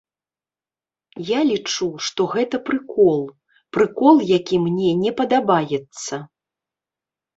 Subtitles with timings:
[1.25, 3.21] Я лічу, што гэта прыкол,
[3.77, 6.15] прыкол, які мне не падабаецца.